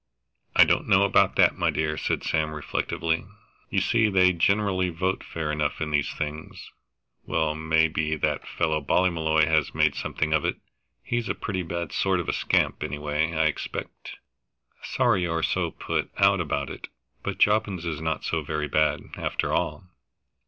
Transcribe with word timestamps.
"I 0.55 0.63
don't 0.65 0.87
know 0.87 1.03
about 1.03 1.35
that, 1.35 1.55
my 1.59 1.69
dear," 1.69 1.95
said 1.95 2.23
Sam 2.23 2.53
reflectively. 2.55 3.23
"You 3.69 3.81
see 3.81 4.09
they 4.09 4.33
generally 4.33 4.89
vote 4.89 5.23
fair 5.23 5.51
enough 5.51 5.79
in 5.79 5.91
these 5.91 6.11
things. 6.11 6.71
Well, 7.27 7.53
may 7.53 7.87
be 7.87 8.15
that 8.15 8.47
fellow 8.47 8.81
Ballymolloy 8.81 9.45
has 9.45 9.75
made 9.75 9.93
something 9.93 10.33
out 10.33 10.37
of 10.37 10.45
it. 10.45 10.55
He's 11.03 11.29
a 11.29 11.35
pretty 11.35 11.61
bad 11.61 11.91
sort 11.91 12.19
of 12.19 12.27
a 12.27 12.33
scamp, 12.33 12.81
any 12.81 12.97
way, 12.97 13.35
I 13.35 13.45
expect. 13.45 14.13
Sorry 14.81 15.21
you 15.21 15.31
are 15.33 15.43
so 15.43 15.69
put 15.69 16.09
out 16.17 16.41
about 16.41 16.71
it, 16.71 16.87
but 17.21 17.37
Jobbins 17.37 17.85
is 17.85 18.01
not 18.01 18.23
so 18.23 18.41
very 18.41 18.67
bad, 18.67 19.01
after 19.17 19.53
all." 19.53 19.83